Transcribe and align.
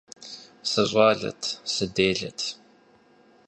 СыщӀалэт, 0.69 1.41
сыделэт. 1.73 2.39